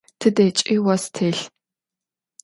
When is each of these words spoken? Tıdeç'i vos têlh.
Tıdeç'i 0.19 0.75
vos 0.85 1.03
têlh. 1.15 1.41